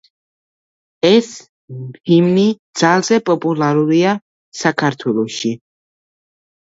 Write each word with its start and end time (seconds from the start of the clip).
ეს 1.09 1.27
ჰიმნი 2.11 2.45
ძალზე 2.81 3.19
პოპულარულია 3.27 4.15
საქართველოში. 4.63 5.53